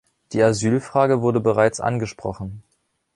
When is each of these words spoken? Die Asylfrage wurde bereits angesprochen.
Die 0.33 0.41
Asylfrage 0.41 1.21
wurde 1.21 1.39
bereits 1.39 1.79
angesprochen. 1.79 2.63